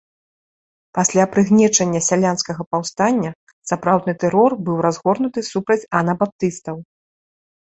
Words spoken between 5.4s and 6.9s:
супраць анабаптыстаў.